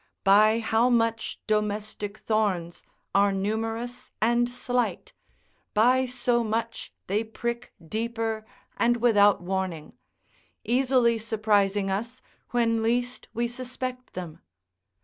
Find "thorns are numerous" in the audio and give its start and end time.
2.17-4.09